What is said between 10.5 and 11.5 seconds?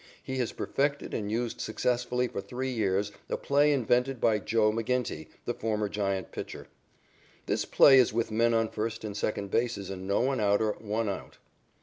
or one out.